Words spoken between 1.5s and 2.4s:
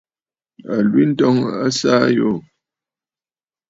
a saà àyoò.